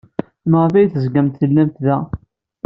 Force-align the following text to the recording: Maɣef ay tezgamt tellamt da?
Maɣef 0.49 0.73
ay 0.75 0.87
tezgamt 0.87 1.39
tellamt 1.41 1.77
da? 1.85 1.97